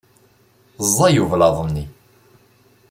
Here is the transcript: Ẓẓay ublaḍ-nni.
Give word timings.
Ẓẓay 0.87 1.15
ublaḍ-nni. 1.23 1.85